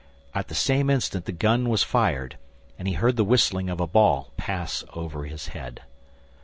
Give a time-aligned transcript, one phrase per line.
[0.33, 2.35] At the same instant the gun was fired,
[2.79, 5.81] and he heard the whistling of a ball pass over his head.